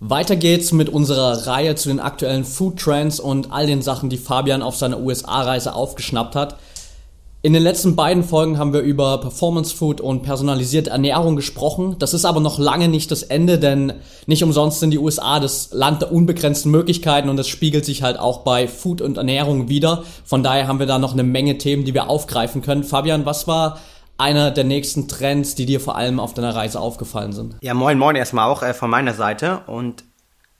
[0.00, 4.18] Weiter geht's mit unserer Reihe zu den aktuellen Food Trends und all den Sachen, die
[4.18, 6.56] Fabian auf seiner USA-Reise aufgeschnappt hat.
[7.40, 11.96] In den letzten beiden Folgen haben wir über Performance Food und personalisierte Ernährung gesprochen.
[11.98, 13.94] Das ist aber noch lange nicht das Ende, denn
[14.26, 18.18] nicht umsonst sind die USA das Land der unbegrenzten Möglichkeiten und das spiegelt sich halt
[18.18, 20.02] auch bei Food und Ernährung wieder.
[20.24, 22.84] Von daher haben wir da noch eine Menge Themen, die wir aufgreifen können.
[22.84, 23.78] Fabian, was war
[24.18, 27.56] einer der nächsten Trends, die dir vor allem auf deiner Reise aufgefallen sind?
[27.60, 29.60] Ja, moin, moin erstmal auch äh, von meiner Seite.
[29.66, 30.04] Und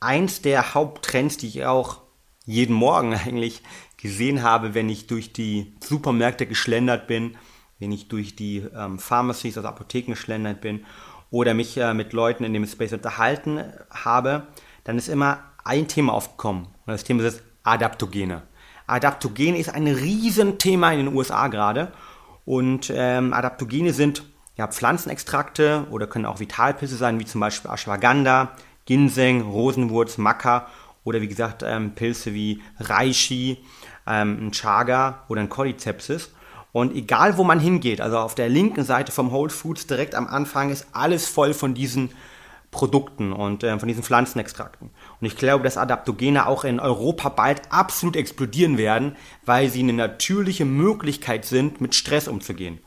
[0.00, 2.02] eins der Haupttrends, die ich auch
[2.44, 3.62] jeden Morgen eigentlich
[3.96, 7.36] gesehen habe, wenn ich durch die Supermärkte geschlendert bin,
[7.78, 10.84] wenn ich durch die ähm, Pharmacies, also Apotheken geschlendert bin
[11.30, 14.46] oder mich äh, mit Leuten in dem Space unterhalten habe,
[14.84, 16.64] dann ist immer ein Thema aufgekommen.
[16.64, 18.42] Und das Thema ist Adaptogene.
[18.86, 21.92] Adaptogene ist ein Riesenthema in den USA gerade.
[22.46, 24.24] Und ähm, Adaptogene sind
[24.56, 28.52] ja, Pflanzenextrakte oder können auch Vitalpilze sein, wie zum Beispiel Ashwagandha,
[28.86, 30.68] Ginseng, Rosenwurz, Maca
[31.04, 33.58] oder wie gesagt ähm, Pilze wie Reishi,
[34.06, 36.30] ähm, ein Chaga oder ein Cordycepsis.
[36.72, 40.26] Und egal wo man hingeht, also auf der linken Seite vom Whole Foods direkt am
[40.26, 42.10] Anfang ist alles voll von diesen
[42.76, 44.90] Produkten und äh, von diesen Pflanzenextrakten.
[45.20, 49.94] Und ich glaube, dass Adaptogene auch in Europa bald absolut explodieren werden, weil sie eine
[49.94, 52.80] natürliche Möglichkeit sind, mit Stress umzugehen.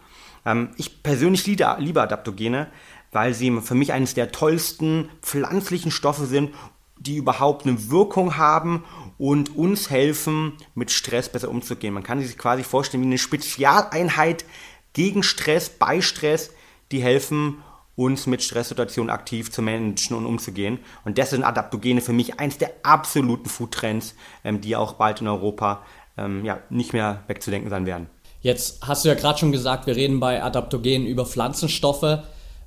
[0.45, 2.67] Ähm, ich persönlich liebe, liebe Adaptogene,
[3.11, 6.53] weil sie für mich eines der tollsten pflanzlichen Stoffe sind,
[6.99, 8.83] die überhaupt eine Wirkung haben
[9.17, 11.93] und uns helfen, mit Stress besser umzugehen.
[11.93, 14.45] Man kann sich quasi vorstellen wie eine Spezialeinheit
[14.93, 16.51] gegen Stress, bei Stress,
[16.91, 17.63] die helfen,
[17.99, 20.79] uns mit Stresssituationen aktiv zu managen und umzugehen.
[21.03, 24.15] Und das sind Adaptogene für mich eins der absoluten Foodtrends,
[24.45, 25.83] ähm, die auch bald in Europa
[26.17, 28.07] ähm, ja, nicht mehr wegzudenken sein werden.
[28.41, 32.19] Jetzt hast du ja gerade schon gesagt, wir reden bei Adaptogenen über Pflanzenstoffe.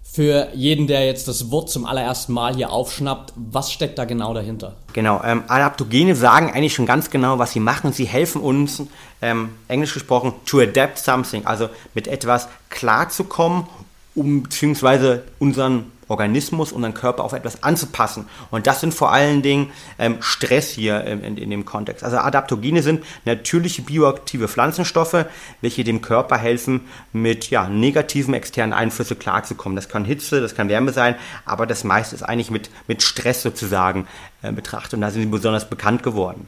[0.04, 4.34] Für jeden, der jetzt das Wort zum allerersten Mal hier aufschnappt, was steckt da genau
[4.34, 4.76] dahinter?
[4.92, 7.92] Genau, ähm, Adaptogene sagen eigentlich schon ganz genau, was sie machen.
[7.92, 8.82] Sie helfen uns,
[9.22, 13.66] ähm, englisch gesprochen, to adapt something, also mit etwas klarzukommen
[14.15, 18.27] um beziehungsweise unseren Organismus, unseren Körper auf etwas anzupassen.
[18.50, 22.05] Und das sind vor allen Dingen ähm, Stress hier ähm, in, in, dem Kontext.
[22.05, 25.25] Also Adaptogene sind natürliche bioaktive Pflanzenstoffe,
[25.62, 29.75] welche dem Körper helfen, mit ja, negativen externen Einflüssen klarzukommen.
[29.75, 31.15] Das kann Hitze, das kann Wärme sein,
[31.47, 34.06] aber das meiste ist eigentlich mit, mit Stress sozusagen
[34.43, 34.95] äh, betrachtet.
[34.95, 36.47] Und da sind sie besonders bekannt geworden.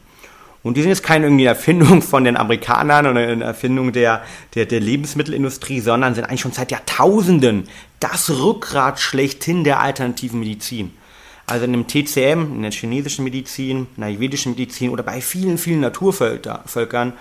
[0.65, 4.65] Und die sind jetzt keine irgendwie Erfindung von den Amerikanern oder eine Erfindung der, der,
[4.65, 7.69] der Lebensmittelindustrie, sondern sind eigentlich schon seit Jahrtausenden
[8.01, 10.93] das Rückgrat schlechthin der alternativen Medizin.
[11.47, 15.59] Also in dem TCM, in der chinesischen Medizin, in der ayurvedischen Medizin oder bei vielen,
[15.59, 17.13] vielen Naturvölkern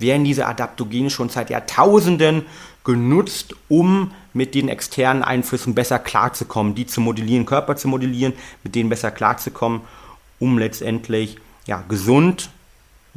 [0.00, 2.46] werden diese Adaptogene schon seit Jahrtausenden
[2.82, 8.32] genutzt, um mit den externen Einflüssen besser klarzukommen, die zu modellieren, Körper zu modellieren,
[8.64, 9.82] mit denen besser klarzukommen,
[10.40, 12.50] um letztendlich ja, gesund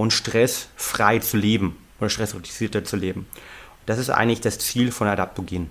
[0.02, 3.28] und stressfrei zu leben oder stressreduzierter zu leben.
[3.86, 5.70] Das ist eigentlich das Ziel von Adaptogen.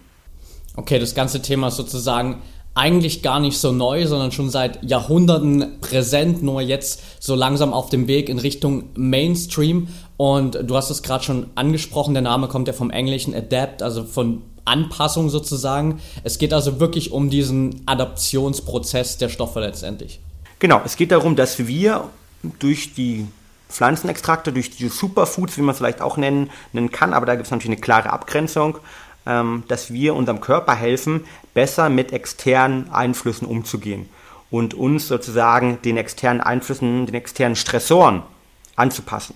[0.77, 2.43] Okay, das ganze Thema ist sozusagen
[2.75, 7.91] eigentlich gar nicht so neu, sondern schon seit Jahrhunderten präsent, nur jetzt so langsam auf
[7.91, 9.89] dem Weg in Richtung Mainstream.
[10.17, 14.05] Und du hast es gerade schon angesprochen, der Name kommt ja vom englischen Adapt, also
[14.05, 16.01] von Anpassung sozusagen.
[16.23, 20.21] Es geht also wirklich um diesen Adaptionsprozess der Stoffe letztendlich.
[20.61, 22.09] Genau, es geht darum, dass wir
[22.61, 23.27] durch die
[23.71, 27.47] Pflanzenextrakte, durch die Superfoods, wie man es vielleicht auch nennen, nennen kann, aber da gibt
[27.47, 28.79] es natürlich eine klare Abgrenzung,
[29.27, 34.09] ähm, dass wir unserem Körper helfen, besser mit externen Einflüssen umzugehen
[34.51, 38.23] und uns sozusagen den externen Einflüssen, den externen Stressoren
[38.77, 39.35] anzupassen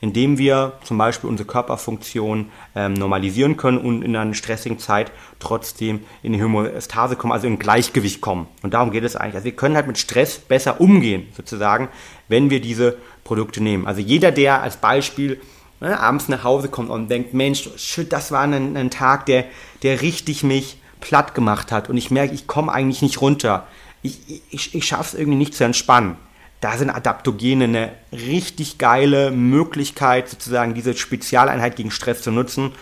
[0.00, 6.00] indem wir zum Beispiel unsere Körperfunktion ähm, normalisieren können und in einer stressigen Zeit trotzdem
[6.22, 8.46] in die Homöostase kommen, also in Gleichgewicht kommen.
[8.62, 9.36] Und darum geht es eigentlich.
[9.36, 11.88] Also wir können halt mit Stress besser umgehen, sozusagen,
[12.28, 13.86] wenn wir diese Produkte nehmen.
[13.86, 15.40] Also jeder, der als Beispiel
[15.80, 19.44] ne, abends nach Hause kommt und denkt, Mensch, shit, das war ein, ein Tag, der,
[19.82, 23.66] der richtig mich platt gemacht hat und ich merke, ich komme eigentlich nicht runter.
[24.02, 26.16] Ich, ich, ich schaffe es irgendwie nicht zu entspannen
[26.60, 32.72] da sind Adaptogene eine richtig geile Möglichkeit, sozusagen diese Spezialeinheit gegen Stress zu nutzen,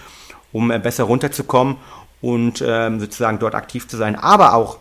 [0.52, 1.76] um äh, besser runterzukommen
[2.20, 4.16] und ähm, sozusagen dort aktiv zu sein.
[4.16, 4.78] Aber auch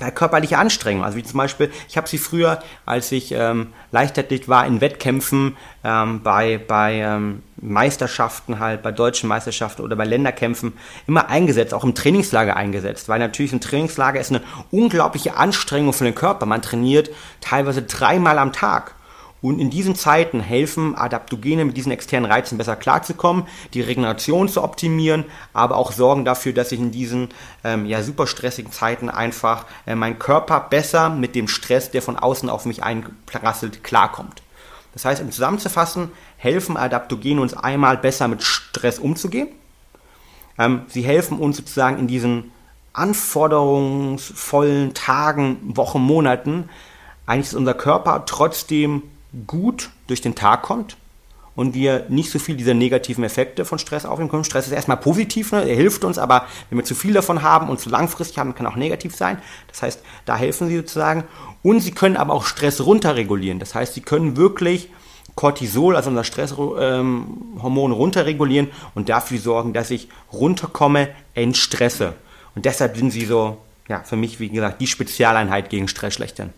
[0.00, 1.04] bei körperlicher Anstrengung.
[1.04, 5.56] Also wie zum Beispiel, ich habe sie früher, als ich ähm, Leichtathlet war, in Wettkämpfen,
[5.84, 10.74] ähm, bei, bei ähm, Meisterschaften halt, bei deutschen Meisterschaften oder bei Länderkämpfen
[11.06, 16.04] immer eingesetzt, auch im Trainingslager eingesetzt, weil natürlich ein Trainingslager ist eine unglaubliche Anstrengung für
[16.04, 16.46] den Körper.
[16.46, 17.10] Man trainiert
[17.40, 18.93] teilweise dreimal am Tag.
[19.44, 24.64] Und in diesen Zeiten helfen Adaptogene mit diesen externen Reizen besser klarzukommen, die Regeneration zu
[24.64, 27.28] optimieren, aber auch sorgen dafür, dass ich in diesen
[27.62, 32.16] ähm, ja, super stressigen Zeiten einfach äh, mein Körper besser mit dem Stress, der von
[32.16, 34.40] außen auf mich einprasselt, klarkommt.
[34.94, 39.48] Das heißt, um zusammenzufassen, helfen Adaptogene uns einmal besser mit Stress umzugehen.
[40.56, 42.50] Ähm, sie helfen uns sozusagen in diesen
[42.94, 46.70] anforderungsvollen Tagen, Wochen, Monaten,
[47.26, 49.02] eigentlich ist unser Körper trotzdem
[49.46, 50.96] gut durch den Tag kommt
[51.56, 54.44] und wir nicht so viel dieser negativen Effekte von Stress aufnehmen können.
[54.44, 55.68] Stress ist erstmal positiv, ne?
[55.68, 58.66] er hilft uns, aber wenn wir zu viel davon haben und zu langfristig haben, kann
[58.66, 59.38] auch negativ sein.
[59.68, 61.24] Das heißt, da helfen sie sozusagen.
[61.62, 63.58] Und sie können aber auch Stress runterregulieren.
[63.58, 64.88] Das heißt, sie können wirklich
[65.36, 72.14] Cortisol, also unser Stresshormon, ähm, runterregulieren und dafür sorgen, dass ich runterkomme, entstresse.
[72.54, 73.58] Und deshalb sind sie so,
[73.88, 76.50] ja, für mich, wie gesagt, die Spezialeinheit gegen Stress schlechthin.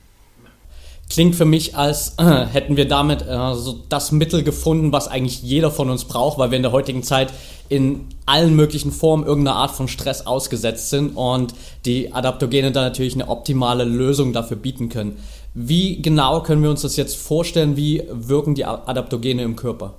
[1.09, 5.41] Klingt für mich, als äh, hätten wir damit äh, so das Mittel gefunden, was eigentlich
[5.41, 7.33] jeder von uns braucht, weil wir in der heutigen Zeit
[7.69, 11.55] in allen möglichen Formen irgendeiner Art von Stress ausgesetzt sind und
[11.85, 15.17] die Adaptogene da natürlich eine optimale Lösung dafür bieten können.
[15.55, 17.77] Wie genau können wir uns das jetzt vorstellen?
[17.77, 19.95] Wie wirken die Adaptogene im Körper?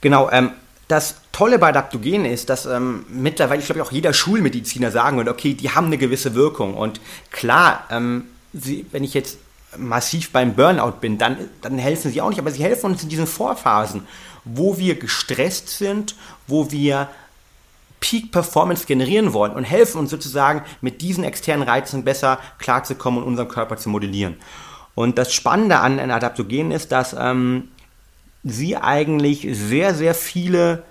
[0.00, 0.50] Genau, ähm,
[0.86, 5.28] das Tolle bei Adaptogenen ist, dass ähm, mittlerweile, ich glaube, auch jeder Schulmediziner sagen wird,
[5.28, 6.74] okay, die haben eine gewisse Wirkung.
[6.74, 7.00] Und
[7.30, 9.38] klar, ähm, sie, wenn ich jetzt
[9.76, 13.08] massiv beim Burnout bin, dann, dann helfen sie auch nicht, aber sie helfen uns in
[13.08, 14.06] diesen Vorphasen,
[14.44, 17.08] wo wir gestresst sind, wo wir
[18.00, 23.28] Peak Performance generieren wollen und helfen uns sozusagen mit diesen externen Reizen besser klarzukommen und
[23.28, 24.36] unseren Körper zu modellieren.
[24.94, 27.68] Und das Spannende an, Adaptogenen ist, dass ähm,
[28.42, 30.82] sie eigentlich sehr, sehr viele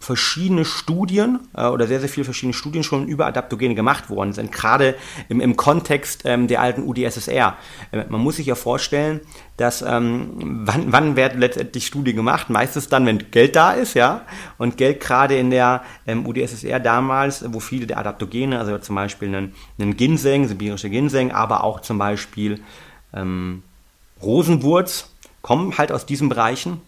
[0.00, 4.52] verschiedene Studien äh, oder sehr, sehr viele verschiedene Studien schon über Adaptogene gemacht worden sind,
[4.52, 4.94] gerade
[5.28, 7.56] im, im Kontext ähm, der alten UdSSR.
[7.90, 9.20] Äh, man muss sich ja vorstellen,
[9.56, 12.48] dass ähm, wann, wann werden letztendlich Studien gemacht?
[12.48, 14.22] Meistens dann, wenn Geld da ist, ja.
[14.56, 19.28] Und Geld gerade in der ähm, UdSSR damals, wo viele der Adaptogene, also zum Beispiel
[19.28, 22.60] einen, einen Ginseng, sibirische Ginseng, aber auch zum Beispiel
[23.12, 23.62] ähm,
[24.22, 25.10] Rosenwurz,
[25.42, 26.80] kommen halt aus diesen Bereichen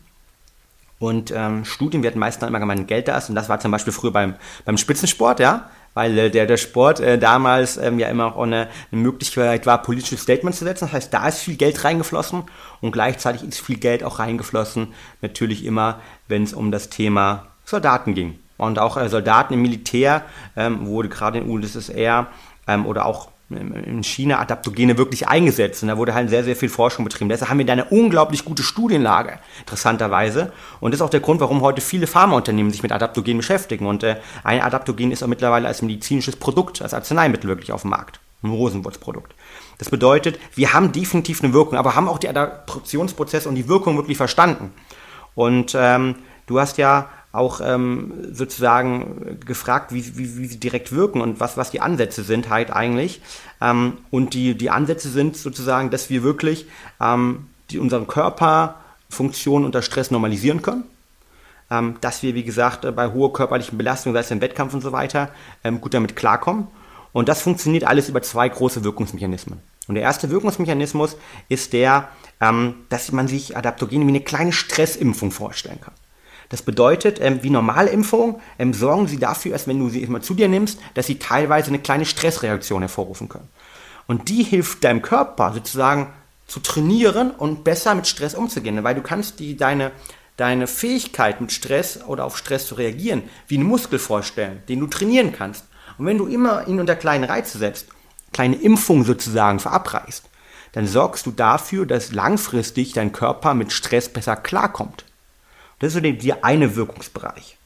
[1.00, 3.30] und ähm, Studien werden meistens immer gemeint, Geld da ist.
[3.30, 4.34] Und das war zum Beispiel früher beim,
[4.66, 5.70] beim Spitzensport, ja.
[5.94, 9.82] Weil äh, der, der Sport äh, damals ähm, ja immer auch eine, eine Möglichkeit war,
[9.82, 10.84] politische Statements zu setzen.
[10.84, 12.44] Das heißt, da ist viel Geld reingeflossen
[12.82, 14.88] und gleichzeitig ist viel Geld auch reingeflossen,
[15.22, 18.38] natürlich immer, wenn es um das Thema Soldaten ging.
[18.58, 20.22] Und auch äh, Soldaten im Militär
[20.54, 22.26] ähm, wurde gerade in UdSSR
[22.68, 25.82] ähm, oder auch in China Adaptogene wirklich eingesetzt.
[25.82, 27.28] Und da wurde halt sehr, sehr viel Forschung betrieben.
[27.28, 30.52] Deshalb haben wir da eine unglaublich gute Studienlage, interessanterweise.
[30.80, 33.86] Und das ist auch der Grund, warum heute viele Pharmaunternehmen sich mit Adaptogenen beschäftigen.
[33.86, 37.90] Und äh, ein Adaptogen ist auch mittlerweile als medizinisches Produkt, als Arzneimittel wirklich auf dem
[37.90, 38.20] Markt.
[38.42, 39.34] Ein Rosenwurzprodukt.
[39.78, 43.96] Das bedeutet, wir haben definitiv eine Wirkung, aber haben auch die Adaptionsprozesse und die Wirkung
[43.96, 44.72] wirklich verstanden.
[45.34, 46.14] Und ähm,
[46.46, 51.56] du hast ja auch ähm, sozusagen gefragt, wie, wie, wie sie direkt wirken und was,
[51.56, 53.20] was die Ansätze sind halt eigentlich.
[53.60, 56.66] Ähm, und die, die Ansätze sind sozusagen, dass wir wirklich
[57.00, 60.84] ähm, die, unseren Körperfunktionen unter Stress normalisieren können.
[61.70, 64.90] Ähm, dass wir, wie gesagt, bei hoher körperlichen Belastung, sei es im Wettkampf und so
[64.90, 65.28] weiter,
[65.62, 66.66] ähm, gut damit klarkommen.
[67.12, 69.60] Und das funktioniert alles über zwei große Wirkungsmechanismen.
[69.86, 71.16] Und der erste Wirkungsmechanismus
[71.48, 72.08] ist der,
[72.40, 75.94] ähm, dass man sich Adaptogene wie eine kleine Stressimpfung vorstellen kann.
[76.50, 80.20] Das bedeutet, ähm, wie normale Impfungen ähm, sorgen sie dafür, dass wenn du sie immer
[80.20, 83.48] zu dir nimmst, dass sie teilweise eine kleine Stressreaktion hervorrufen können.
[84.06, 86.12] Und die hilft deinem Körper sozusagen
[86.48, 89.92] zu trainieren und besser mit Stress umzugehen, weil du kannst die, deine,
[90.36, 94.88] deine Fähigkeit mit Stress oder auf Stress zu reagieren wie einen Muskel vorstellen, den du
[94.88, 95.66] trainieren kannst.
[95.96, 97.86] Und wenn du immer ihn unter kleine Reize setzt,
[98.32, 100.28] kleine Impfungen sozusagen verabreichst,
[100.72, 105.04] dann sorgst du dafür, dass langfristig dein Körper mit Stress besser klarkommt.
[105.80, 107.56] Das ist so der, eine Wirkungsbereich.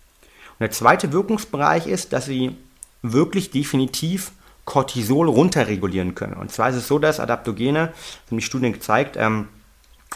[0.52, 2.56] Und der zweite Wirkungsbereich ist, dass sie
[3.02, 4.32] wirklich definitiv
[4.64, 6.34] Cortisol runterregulieren können.
[6.34, 9.48] Und zwar ist es so, dass Adaptogene, das haben die Studien gezeigt, ähm,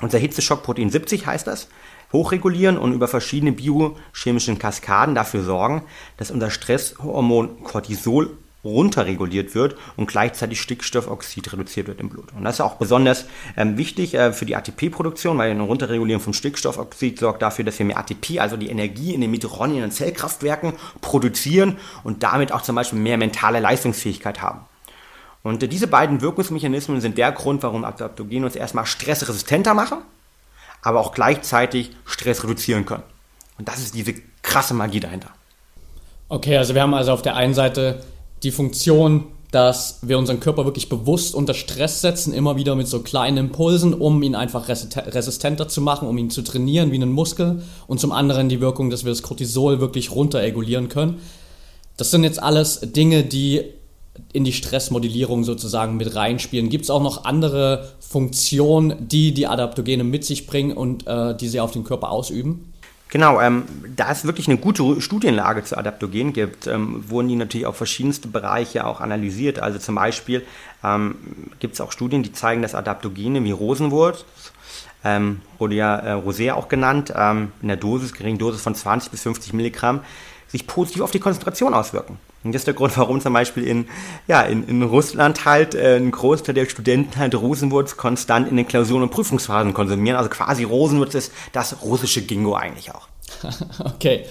[0.01, 1.69] unser Hitzeschockprotein 70 heißt das,
[2.13, 5.83] hochregulieren und über verschiedene biochemischen Kaskaden dafür sorgen,
[6.17, 8.31] dass unser Stresshormon Cortisol
[8.65, 12.33] runterreguliert wird und gleichzeitig Stickstoffoxid reduziert wird im Blut.
[12.37, 16.33] Und das ist auch besonders ähm, wichtig äh, für die ATP-Produktion, weil eine Runterregulierung vom
[16.33, 20.73] Stickstoffoxid sorgt dafür, dass wir mehr ATP, also die Energie in den Mitochondrien und Zellkraftwerken
[21.01, 24.61] produzieren und damit auch zum Beispiel mehr mentale Leistungsfähigkeit haben.
[25.43, 29.99] Und äh, diese beiden Wirkungsmechanismen sind der Grund, warum Adaptogene uns erstmal stressresistenter machen,
[30.83, 33.05] aber auch gleichzeitig Stress reduzieren können.
[33.57, 35.31] Und das ist diese krasse Magie dahinter.
[36.29, 38.05] Okay, also wir haben also auf der einen Seite
[38.43, 43.01] die Funktion, dass wir unseren Körper wirklich bewusst unter Stress setzen, immer wieder mit so
[43.01, 47.63] kleinen Impulsen, um ihn einfach resistenter zu machen, um ihn zu trainieren wie einen Muskel.
[47.87, 51.19] Und zum anderen die Wirkung, dass wir das Cortisol wirklich runterregulieren können.
[51.97, 53.65] Das sind jetzt alles Dinge, die
[54.33, 56.69] in die Stressmodellierung sozusagen mit reinspielen.
[56.69, 61.49] Gibt es auch noch andere Funktionen, die die Adaptogene mit sich bringen und äh, die
[61.49, 62.73] sie auf den Körper ausüben?
[63.11, 63.65] Genau, ähm,
[63.97, 68.29] da es wirklich eine gute Studienlage zu Adaptogen gibt, ähm, wurden die natürlich auf verschiedenste
[68.29, 69.61] Bereiche auch analysiert.
[69.61, 70.45] Also zum Beispiel
[70.85, 71.15] ähm,
[71.59, 74.27] gibt es auch Studien, die zeigen, dass Adaptogene wie Rosenwurz,
[75.05, 79.11] ähm, wurde ja äh, Rosé auch genannt, ähm, in der Dosis, geringen Dosis von 20
[79.11, 80.01] bis 50 Milligramm,
[80.49, 82.19] sich positiv auf die Konzentration auswirken.
[82.45, 83.89] Und das ist der Grund, warum zum Beispiel in,
[84.27, 88.67] ja, in, in Russland halt äh, ein Großteil der Studenten halt Rosenwurz konstant in den
[88.67, 90.17] Klausuren und Prüfungsphasen konsumieren.
[90.17, 93.09] Also quasi Rosenwurz ist das russische Gingo eigentlich auch.
[93.85, 94.25] okay,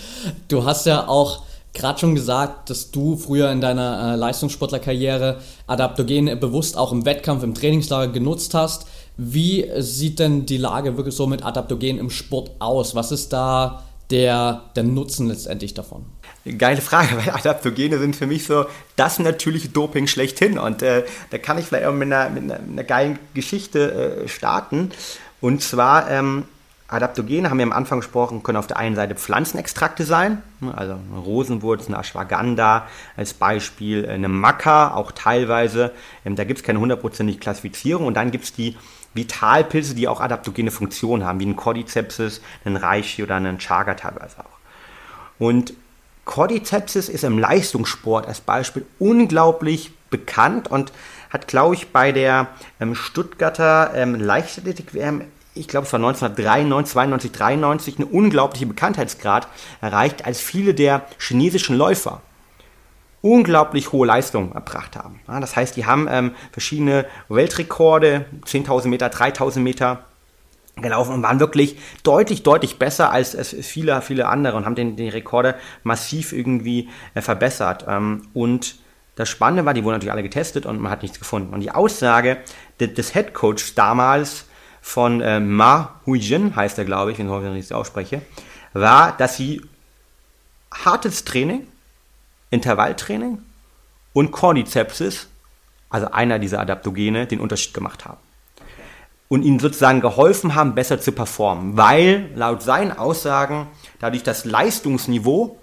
[0.47, 1.43] du hast ja auch
[1.73, 7.43] gerade schon gesagt, dass du früher in deiner äh, Leistungssportlerkarriere Adaptogene bewusst auch im Wettkampf,
[7.43, 8.87] im Trainingslager genutzt hast.
[9.17, 12.95] Wie sieht denn die Lage wirklich so mit Adaptogenen im Sport aus?
[12.95, 16.05] Was ist da der, der Nutzen letztendlich davon?
[16.57, 20.57] Geile Frage, weil Adaptogene sind für mich so das natürliche Doping schlechthin.
[20.57, 24.27] Und äh, da kann ich vielleicht auch mit einer, mit einer, einer geilen Geschichte äh,
[24.27, 24.91] starten.
[25.41, 26.45] Und zwar, ähm,
[26.89, 30.93] Adaptogene, haben wir am Anfang gesprochen, können auf der einen Seite Pflanzenextrakte sein, ne, also
[30.93, 35.91] eine Rosenwurz, eine Ashwagandha als Beispiel, eine Maca auch teilweise.
[36.23, 38.07] Ähm, da gibt es keine hundertprozentige Klassifizierung.
[38.07, 38.77] Und dann gibt es die
[39.13, 44.39] Vitalpilze, die auch adaptogene Funktionen haben, wie ein Cordycepsis, ein Reishi oder einen Chaga teilweise
[44.39, 44.57] auch.
[45.39, 45.73] Und
[46.23, 50.93] Cordycepsis ist im Leistungssport als Beispiel unglaublich bekannt und
[51.29, 52.47] hat, glaube ich, bei der
[52.79, 55.23] ähm, Stuttgarter ähm, Leichtathletik-WM,
[55.59, 59.47] ich glaube, es war 1993, 92, 93, eine unglaubliche Bekanntheitsgrad
[59.81, 62.21] erreicht, als viele der chinesischen Läufer
[63.21, 65.19] unglaublich hohe Leistungen erbracht haben.
[65.27, 70.05] Ja, das heißt, die haben ähm, verschiedene Weltrekorde, 10.000 Meter, 3.000 Meter
[70.75, 74.95] gelaufen und waren wirklich deutlich, deutlich besser als, als viele, viele andere und haben den,
[74.95, 77.85] den Rekorde massiv irgendwie äh, verbessert.
[77.87, 78.75] Ähm, und
[79.15, 81.53] das Spannende war, die wurden natürlich alle getestet und man hat nichts gefunden.
[81.53, 82.37] Und die Aussage
[82.79, 84.46] des, des Head Coach damals
[84.87, 88.21] von äh, Ma Huijin, heißt er, glaube ich, wenn ich es ausspreche,
[88.71, 89.61] war, dass sie
[90.73, 91.67] hartes Training,
[92.51, 93.39] Intervalltraining
[94.13, 95.27] und Cordycepsis,
[95.89, 98.17] also einer dieser Adaptogene, den Unterschied gemacht haben.
[99.27, 103.67] Und ihnen sozusagen geholfen haben, besser zu performen, weil laut seinen Aussagen
[103.99, 105.59] dadurch das Leistungsniveau,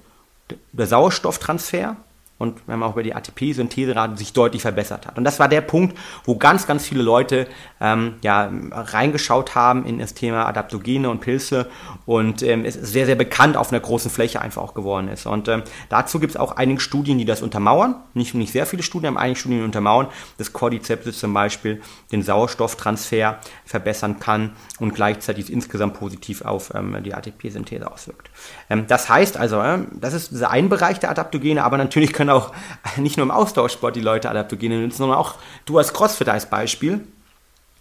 [0.72, 1.96] der Sauerstofftransfer
[2.38, 5.16] und wenn man auch über die ATP-Syntheserate sich deutlich verbessert hat.
[5.16, 7.46] Und das war der Punkt, wo ganz, ganz viele Leute
[7.80, 11.70] ähm, ja, reingeschaut haben in das Thema Adaptogene und Pilze
[12.06, 15.26] und ähm, es sehr, sehr bekannt auf einer großen Fläche einfach auch geworden ist.
[15.26, 17.96] Und ähm, dazu gibt es auch einige Studien, die das untermauern.
[18.14, 22.22] Nicht, nicht sehr viele Studien, aber einige Studien, die untermauern, dass Cordyceps zum Beispiel den
[22.22, 28.30] Sauerstofftransfer verbessern kann und gleichzeitig insgesamt positiv auf ähm, die ATP-Synthese auswirkt.
[28.68, 32.52] Ähm, das heißt also, äh, das ist ein Bereich der Adaptogene, aber natürlich können auch
[32.96, 35.34] nicht nur im Austauschsport die Leute Adaptogene nutzen, sondern auch
[35.66, 37.06] du als Crossfit als Beispiel.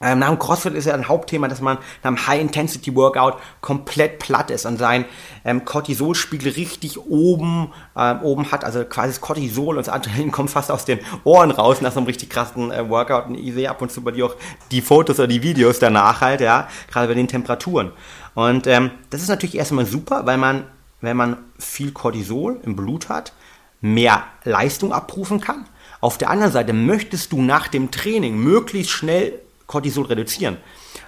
[0.03, 4.51] Ähm, nach dem CrossFit ist ja ein Hauptthema, dass man nach einem High-Intensity-Workout komplett platt
[4.51, 5.05] ist und seinen
[5.45, 10.49] ähm, Cortisolspiegel richtig oben, ähm, oben hat, also quasi das Cortisol und das Adrenalin kommt
[10.49, 13.27] fast aus den Ohren raus nach so einem richtig krassen äh, Workout.
[13.27, 14.35] Und ich sehe ab und zu bei dir auch
[14.71, 17.93] die Fotos oder die Videos danach halt, ja, gerade bei den Temperaturen.
[18.35, 20.65] Und ähm, das ist natürlich erstmal super, weil man,
[20.99, 23.31] wenn man viel Cortisol im Blut hat,
[23.83, 25.65] mehr Leistung abrufen kann.
[25.99, 30.57] Auf der anderen Seite möchtest du nach dem Training möglichst schnell Cortisol reduzieren.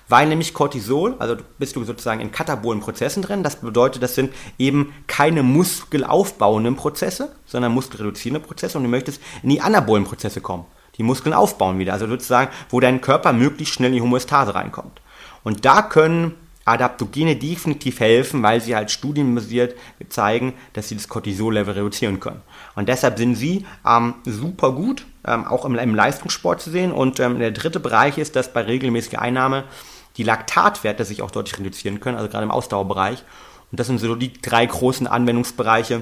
[0.08, 4.32] Weil nämlich Cortisol, also bist du sozusagen in katabolen Prozessen drin, das bedeutet, das sind
[4.60, 10.66] eben keine muskelaufbauenden Prozesse, sondern muskelreduzierende Prozesse und du möchtest in die anabolen Prozesse kommen,
[10.98, 15.02] die Muskeln aufbauen wieder, also sozusagen, wo dein Körper möglichst schnell in die Homöostase reinkommt.
[15.44, 19.76] Und da können Adaptogene definitiv helfen, weil sie halt studienbasiert
[20.10, 22.42] zeigen, dass sie das Cortisol-Level reduzieren können.
[22.76, 26.92] Und deshalb sind sie ähm, super gut, ähm, auch im, im, Leistungssport zu sehen.
[26.92, 29.64] Und ähm, der dritte Bereich ist, dass bei regelmäßiger Einnahme
[30.18, 33.24] die Laktatwerte sich auch deutlich reduzieren können, also gerade im Ausdauerbereich.
[33.72, 36.02] Und das sind so die drei großen Anwendungsbereiche,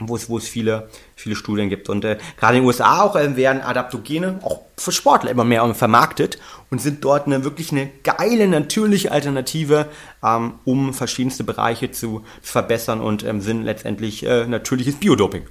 [0.00, 1.88] wo es, wo es viele, viele Studien gibt.
[1.88, 5.74] Und äh, gerade in den USA auch äh, werden Adaptogene auch für Sportler immer mehr
[5.74, 6.38] vermarktet
[6.70, 9.88] und sind dort eine wirklich eine geile, natürliche Alternative,
[10.22, 15.46] ähm, um verschiedenste Bereiche zu, zu verbessern und ähm, sind letztendlich äh, natürliches Biodoping.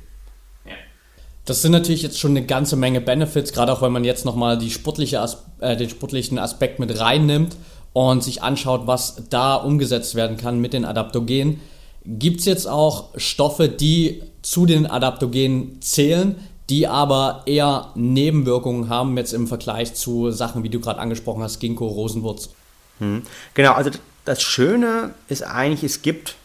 [1.47, 4.57] Das sind natürlich jetzt schon eine ganze Menge Benefits, gerade auch wenn man jetzt nochmal
[4.57, 5.25] die sportliche
[5.61, 7.55] äh, den sportlichen Aspekt mit reinnimmt
[7.93, 11.61] und sich anschaut, was da umgesetzt werden kann mit den Adaptogenen.
[12.05, 16.35] Gibt es jetzt auch Stoffe, die zu den Adaptogenen zählen,
[16.69, 21.59] die aber eher Nebenwirkungen haben, jetzt im Vergleich zu Sachen, wie du gerade angesprochen hast,
[21.59, 22.49] Ginkgo, Rosenwurz?
[22.99, 23.23] Hm.
[23.53, 23.89] Genau, also
[24.25, 26.35] das Schöne ist eigentlich, es gibt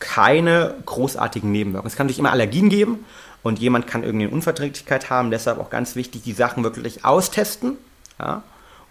[0.00, 1.88] keine großartigen Nebenwirkungen.
[1.88, 3.04] Es kann natürlich immer Allergien geben
[3.42, 5.30] und jemand kann irgendwie eine Unverträglichkeit haben.
[5.30, 7.76] Deshalb auch ganz wichtig, die Sachen wirklich austesten
[8.18, 8.42] ja,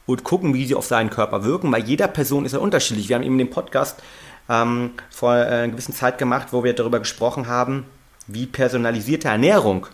[0.05, 3.10] und gucken, wie sie auf seinen Körper wirken, weil jeder Person ist ja unterschiedlich.
[3.10, 4.01] Wir haben eben den Podcast
[4.50, 7.86] ähm, vor äh, einer gewissen Zeit gemacht, wo wir darüber gesprochen haben,
[8.27, 9.88] wie personalisierte Ernährung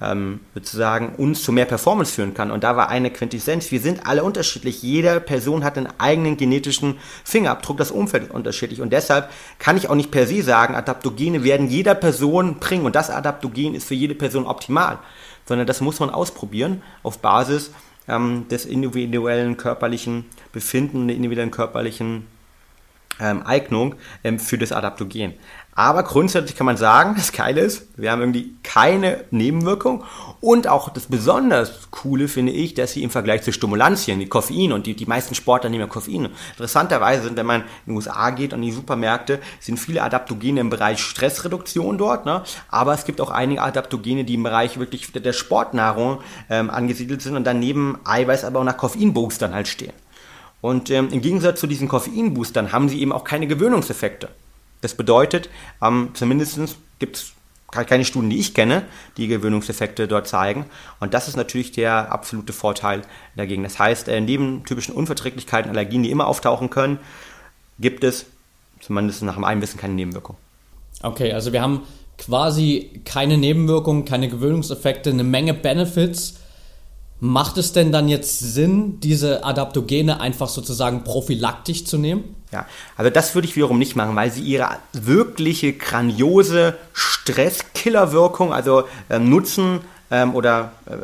[0.00, 2.50] ähm, sozusagen uns zu mehr Performance führen kann.
[2.50, 3.70] Und da war eine Quintessenz.
[3.70, 4.82] Wir sind alle unterschiedlich.
[4.82, 7.76] Jede Person hat einen eigenen genetischen Fingerabdruck.
[7.76, 8.80] Das Umfeld ist unterschiedlich.
[8.80, 12.84] Und deshalb kann ich auch nicht per se sagen, Adaptogene werden jeder Person bringen.
[12.84, 14.98] Und das Adaptogen ist für jede Person optimal.
[15.46, 17.70] Sondern das muss man ausprobieren auf Basis
[18.08, 22.26] ähm, des individuellen körperlichen Befinden, der individuellen körperlichen
[23.20, 25.34] ähm, Eignung ähm, für das Adaptogen.
[25.74, 30.04] Aber grundsätzlich kann man sagen, das Geile ist, wir haben irgendwie keine Nebenwirkung
[30.40, 34.72] und auch das besonders Coole finde ich, dass sie im Vergleich zu Stimulantien, die Koffein
[34.72, 36.28] und die, die meisten Sportler nehmen ja Koffein.
[36.52, 40.60] Interessanterweise sind, wenn man in die USA geht und in die Supermärkte, sind viele Adaptogene
[40.60, 42.42] im Bereich Stressreduktion dort, ne?
[42.68, 47.36] aber es gibt auch einige Adaptogene, die im Bereich wirklich der Sportnahrung ähm, angesiedelt sind
[47.36, 49.92] und daneben Eiweiß aber auch nach Koffeinboostern halt stehen.
[50.60, 54.30] Und ähm, im Gegensatz zu diesen Koffeinboostern haben sie eben auch keine Gewöhnungseffekte.
[54.84, 55.48] Das bedeutet,
[55.82, 56.58] ähm, zumindest
[56.98, 57.32] gibt es
[57.70, 58.82] keine Studien, die ich kenne,
[59.16, 60.66] die Gewöhnungseffekte dort zeigen.
[61.00, 63.00] Und das ist natürlich der absolute Vorteil
[63.34, 63.62] dagegen.
[63.62, 66.98] Das heißt, äh, neben typischen Unverträglichkeiten, Allergien, die immer auftauchen können,
[67.78, 68.26] gibt es
[68.80, 70.36] zumindest nach meinem Wissen keine Nebenwirkung.
[71.02, 71.80] Okay, also wir haben
[72.18, 76.34] quasi keine Nebenwirkungen, keine Gewöhnungseffekte, eine Menge Benefits
[77.20, 82.36] Macht es denn dann jetzt Sinn, diese Adaptogene einfach sozusagen prophylaktisch zu nehmen?
[82.54, 88.86] Ja, also das würde ich wiederum nicht machen, weil sie ihre wirkliche grandiose Stresskillerwirkung, also
[89.08, 89.80] äh, nutzen
[90.12, 90.94] ähm, oder äh,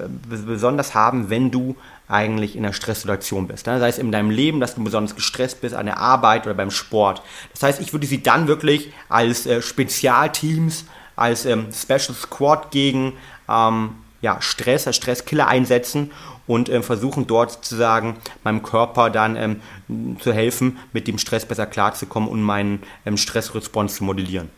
[0.46, 1.74] besonders haben, wenn du
[2.06, 3.66] eigentlich in einer Stresssituation bist.
[3.66, 3.80] Ne?
[3.80, 6.70] Sei es in deinem Leben, dass du besonders gestresst bist, an der Arbeit oder beim
[6.70, 7.20] Sport.
[7.52, 10.84] Das heißt, ich würde sie dann wirklich als äh, Spezialteams,
[11.16, 13.14] als ähm, Special Squad gegen
[13.48, 16.12] ähm, ja, Stress, als Stresskiller einsetzen
[16.50, 21.64] und äh, versuchen dort sozusagen meinem Körper dann ähm, zu helfen, mit dem Stress besser
[21.64, 24.50] klarzukommen und meinen ähm, Stressresponse zu modellieren.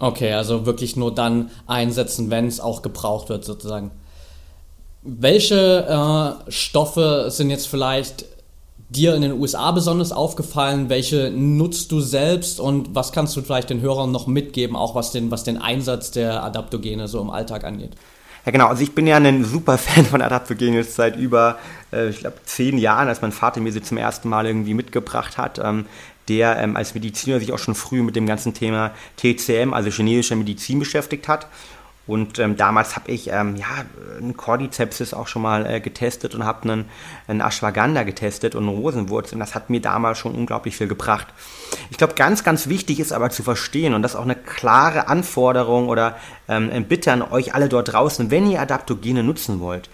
[0.00, 3.92] Okay, also wirklich nur dann einsetzen, wenn es auch gebraucht wird sozusagen.
[5.02, 5.86] Welche
[6.46, 8.24] äh, Stoffe sind jetzt vielleicht
[8.88, 10.88] dir in den USA besonders aufgefallen?
[10.88, 15.12] Welche nutzt du selbst und was kannst du vielleicht den Hörern noch mitgeben, auch was
[15.12, 17.92] den, was den Einsatz der Adaptogene so im Alltag angeht?
[18.44, 18.68] Ja, genau.
[18.68, 21.58] Also ich bin ja ein super Fan von Adaptogenius seit über,
[21.92, 25.38] äh, ich glaube, zehn Jahren, als mein Vater mir sie zum ersten Mal irgendwie mitgebracht
[25.38, 25.60] hat.
[25.62, 25.86] Ähm,
[26.28, 30.36] der ähm, als Mediziner sich auch schon früh mit dem ganzen Thema TCM, also chinesischer
[30.36, 31.46] Medizin, beschäftigt hat.
[32.08, 33.66] Und ähm, damals habe ich ähm, ja,
[34.18, 36.86] einen Cordycepsis auch schon mal äh, getestet und habe einen,
[37.28, 39.32] einen Ashwagandha getestet und einen Rosenwurz.
[39.34, 41.26] Und das hat mir damals schon unglaublich viel gebracht.
[41.90, 45.08] Ich glaube, ganz, ganz wichtig ist aber zu verstehen, und das ist auch eine klare
[45.08, 46.16] Anforderung oder
[46.48, 49.90] ähm, Bitte an euch alle dort draußen, wenn ihr Adaptogene nutzen wollt,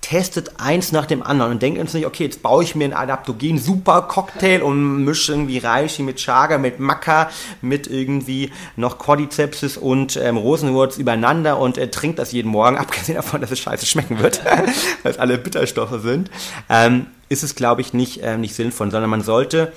[0.00, 2.94] testet eins nach dem anderen und denkt uns nicht, okay, jetzt baue ich mir einen
[2.94, 7.30] Adaptogen super Cocktail und mische irgendwie Reishi mit Chaga, mit Maca,
[7.60, 13.16] mit irgendwie noch Cordycepsis und ähm, Rosenwurz übereinander und äh, trinkt das jeden Morgen, abgesehen
[13.16, 14.44] davon, dass es scheiße schmecken wird,
[15.02, 16.30] weil es alle Bitterstoffe sind,
[16.68, 19.72] ähm, ist es, glaube ich, nicht, äh, nicht sinnvoll, sondern man sollte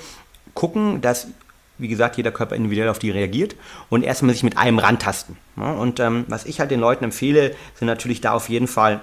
[0.54, 1.28] gucken, dass
[1.78, 3.56] wie gesagt, jeder Körper individuell auf die reagiert
[3.90, 5.36] und erstmal sich mit einem rantasten.
[5.56, 9.00] Ja, und ähm, was ich halt den Leuten empfehle, sind natürlich da auf jeden Fall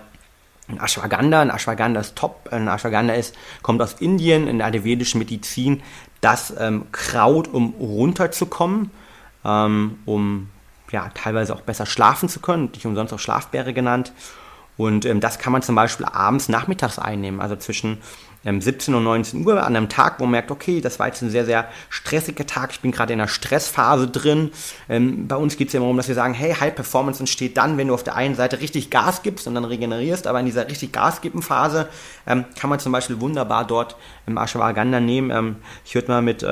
[0.69, 5.19] ein Ashwagandha, ein Ashwagandha ist top, ein Ashwagandha ist, kommt aus Indien in der ayurvedischen
[5.19, 5.81] Medizin,
[6.21, 8.91] das ähm, Kraut, um runterzukommen,
[9.43, 10.49] ähm, um
[10.91, 14.13] ja, teilweise auch besser schlafen zu können, nicht umsonst auch Schlafbeere genannt.
[14.77, 17.97] Und ähm, das kann man zum Beispiel abends, nachmittags einnehmen, also zwischen
[18.43, 21.29] 17 und 19 Uhr an einem Tag, wo man merkt, okay, das war jetzt ein
[21.29, 24.51] sehr, sehr stressiger Tag, ich bin gerade in einer Stressphase drin.
[24.87, 27.57] Ähm, bei uns geht es ja immer darum, dass wir sagen, hey, High Performance entsteht
[27.57, 30.45] dann, wenn du auf der einen Seite richtig Gas gibst und dann regenerierst, aber in
[30.45, 31.89] dieser richtig Gas Phase
[32.27, 35.31] ähm, kann man zum Beispiel wunderbar dort im Ashwagandha nehmen.
[35.31, 36.43] Ähm, ich würde mal mit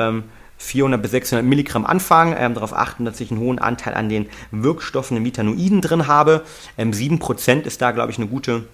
[0.58, 4.28] 400 bis 600 Milligramm anfangen, ähm, darauf achten, dass ich einen hohen Anteil an den
[4.52, 6.44] Wirkstoffen, den Vitanoiden drin habe.
[6.78, 8.66] Ähm, 7% ist da, glaube ich, eine gute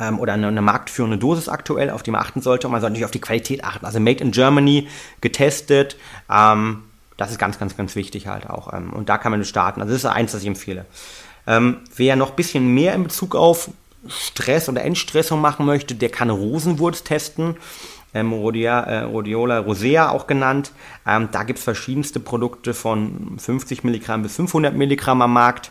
[0.00, 2.66] ähm, oder eine, eine, marktführende Dosis aktuell, auf die man achten sollte.
[2.66, 3.84] Und man sollte natürlich auf die Qualität achten.
[3.86, 4.88] Also Made in Germany,
[5.20, 5.96] getestet.
[6.30, 6.82] Ähm,
[7.16, 8.72] das ist ganz, ganz, ganz wichtig halt auch.
[8.72, 9.80] Ähm, und da kann man starten.
[9.80, 10.86] Also das ist eins, das ich empfehle.
[11.46, 13.70] Ähm, wer noch bisschen mehr in Bezug auf
[14.08, 17.56] Stress oder Entstressung machen möchte, der kann Rosenwurz testen.
[18.14, 20.72] Ähm, Rhodia, äh, Rhodiola rosea auch genannt.
[21.06, 25.70] Ähm, da gibt es verschiedenste Produkte von 50 Milligramm bis 500 Milligramm am Markt.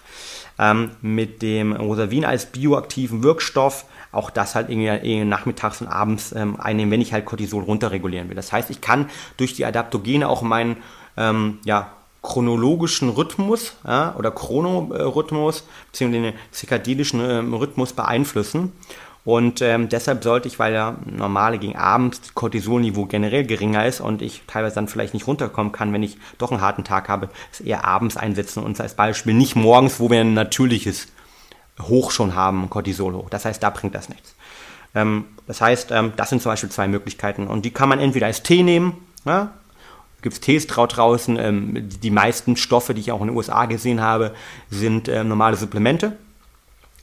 [0.57, 6.59] Ähm, mit dem Rosavin als bioaktiven Wirkstoff auch das halt irgendwie nachmittags und abends ähm,
[6.59, 8.35] einnehmen, wenn ich halt Cortisol runterregulieren will.
[8.35, 10.77] Das heißt, ich kann durch die Adaptogene auch meinen
[11.17, 11.91] ähm, ja,
[12.21, 18.71] chronologischen Rhythmus ja, oder Chronorhythmus beziehungsweise den zirkadilischen ähm, Rhythmus beeinflussen.
[19.25, 24.21] Und ähm, deshalb sollte ich, weil ja normale gegen Abend Cortisolniveau generell geringer ist und
[24.21, 27.59] ich teilweise dann vielleicht nicht runterkommen kann, wenn ich doch einen harten Tag habe, es
[27.59, 31.07] eher abends einsetzen und als Beispiel nicht morgens, wo wir ein natürliches
[31.81, 33.29] Hoch schon haben, Cortisol hoch.
[33.31, 34.35] Das heißt, da bringt das nichts.
[34.93, 38.27] Ähm, das heißt, ähm, das sind zum Beispiel zwei Möglichkeiten und die kann man entweder
[38.27, 39.51] als Tee nehmen, ja?
[40.21, 41.37] gibt es Tees draußen.
[41.37, 44.33] Ähm, die meisten Stoffe, die ich auch in den USA gesehen habe,
[44.71, 46.17] sind ähm, normale Supplemente.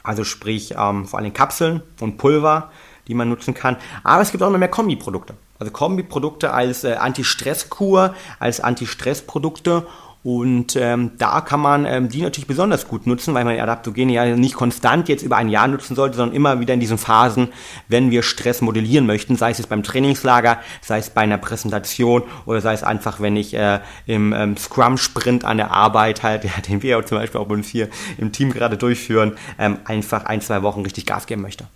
[0.02, 2.70] Also sprich ähm, vor allem Kapseln und Pulver,
[3.08, 3.76] die man nutzen kann.
[4.04, 5.34] Aber es gibt auch noch mehr Kombiprodukte.
[5.58, 9.86] Also Kombiprodukte als äh, Anti-Stress-Kur, als Anti-Stress-Produkte
[10.24, 14.12] und ähm, da kann man ähm, die natürlich besonders gut nutzen, weil man die Adaptogene
[14.12, 17.48] ja nicht konstant jetzt über ein Jahr nutzen sollte, sondern immer wieder in diesen Phasen,
[17.88, 22.22] wenn wir Stress modellieren möchten, sei es jetzt beim Trainingslager, sei es bei einer Präsentation
[22.46, 26.52] oder sei es einfach, wenn ich äh, im ähm, Scrum-Sprint an der Arbeit halt, ja,
[26.68, 30.40] den wir zum Beispiel auch bei uns hier im Team gerade durchführen, ähm, einfach ein,
[30.40, 31.66] zwei Wochen richtig Gas geben möchte.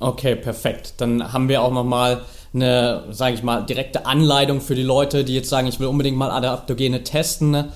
[0.00, 0.94] Okay, perfekt.
[0.96, 2.22] Dann haben wir auch nochmal
[2.54, 6.16] eine, sage ich mal, direkte Anleitung für die Leute, die jetzt sagen, ich will unbedingt
[6.16, 7.66] mal Adaptogene testen.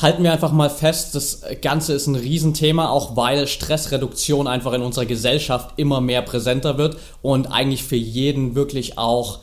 [0.00, 4.80] Halten wir einfach mal fest, das Ganze ist ein Riesenthema, auch weil Stressreduktion einfach in
[4.80, 9.40] unserer Gesellschaft immer mehr präsenter wird und eigentlich für jeden wirklich auch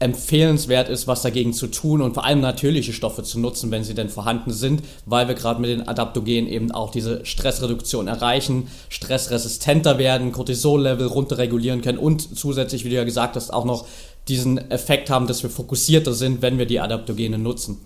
[0.00, 3.94] empfehlenswert ist, was dagegen zu tun und vor allem natürliche Stoffe zu nutzen, wenn sie
[3.94, 9.98] denn vorhanden sind, weil wir gerade mit den Adaptogenen eben auch diese Stressreduktion erreichen, stressresistenter
[9.98, 13.86] werden, Cortisol-Level runterregulieren können und zusätzlich, wie du ja gesagt hast, auch noch
[14.28, 17.80] diesen Effekt haben, dass wir fokussierter sind, wenn wir die Adaptogene nutzen.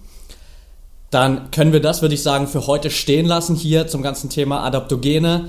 [1.10, 4.64] Dann können wir das, würde ich sagen, für heute stehen lassen hier zum ganzen Thema
[4.64, 5.48] Adaptogene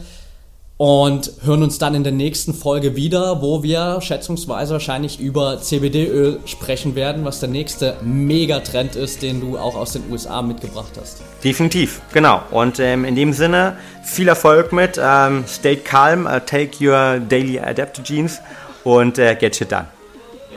[0.78, 6.40] und hören uns dann in der nächsten Folge wieder, wo wir schätzungsweise wahrscheinlich über CBD-Öl
[6.46, 11.22] sprechen werden, was der nächste Megatrend ist, den du auch aus den USA mitgebracht hast.
[11.44, 12.42] Definitiv, genau.
[12.52, 15.00] Und ähm, in dem Sinne viel Erfolg mit.
[15.02, 18.42] Ähm, stay calm, uh, take your daily adaptogens
[18.84, 19.88] und uh, get shit done.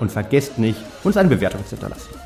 [0.01, 2.26] Und vergesst nicht, uns eine Bewertung zu hinterlassen.